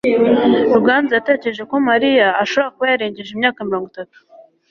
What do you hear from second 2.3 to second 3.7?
ashobora kuba yarengeje imyaka